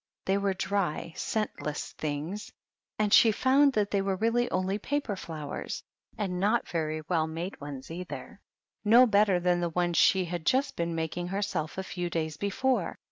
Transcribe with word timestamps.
They 0.25 0.39
were 0.39 0.55
dry, 0.55 1.13
scentless 1.15 1.91
things, 1.91 2.51
and 2.97 3.13
she 3.13 3.31
found 3.31 3.71
PEGGY 3.71 3.71
THE 3.71 3.71
PIG. 3.71 3.73
that 3.83 3.91
they 3.91 4.01
were 4.01 4.15
really 4.15 4.49
only 4.49 4.79
paper 4.79 5.15
flowers,— 5.15 5.83
and 6.17 6.39
not 6.39 6.67
very 6.67 7.01
well 7.07 7.27
made 7.27 7.61
ones/ 7.61 7.91
either,— 7.91 8.41
no 8.93 9.05
better 9.05 9.39
than 9.39 9.59
the 9.59 9.69
ones 9.69 9.99
she 9.99 10.25
had 10.25 10.43
just 10.43 10.75
been 10.75 10.95
making 10.95 11.27
herself 11.27 11.77
a 11.77 11.83
few 11.83 12.09
days 12.09 12.35
before. 12.35 12.97